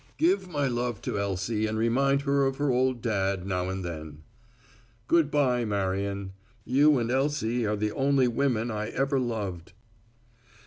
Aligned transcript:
"Give 0.17 0.47
my 0.49 0.65
love 0.67 0.99
to 1.03 1.19
Elsie 1.19 1.67
and 1.67 1.77
remind 1.77 2.23
her 2.23 2.43
of 2.47 2.57
her 2.57 2.71
old 2.71 3.03
dad 3.03 3.45
now 3.45 3.69
and 3.69 3.85
then. 3.85 4.23
"Good 5.07 5.29
bye, 5.29 5.63
Marion. 5.63 6.33
You 6.65 6.97
and 6.97 7.11
Elsie 7.11 7.67
are 7.67 7.75
the 7.77 7.91
only 7.91 8.27
women 8.27 8.71
I 8.71 8.87
ever 8.87 9.19
loved. 9.19 9.73